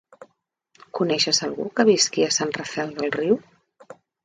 Coneixes 0.99 1.41
algú 1.49 1.67
que 1.81 1.85
visqui 1.91 2.27
a 2.29 2.33
Sant 2.39 2.57
Rafel 2.59 2.97
del 3.03 3.17
Riu? 3.21 3.39